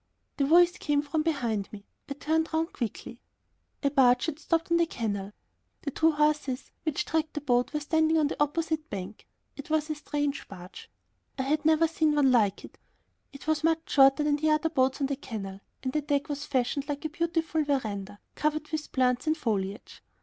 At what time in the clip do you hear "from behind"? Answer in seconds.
1.03-1.71